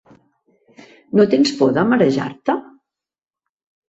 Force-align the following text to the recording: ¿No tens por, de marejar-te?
¿No 1.17 1.23
tens 1.33 1.51
por, 1.59 1.71
de 1.75 1.83
marejar-te? 1.91 2.55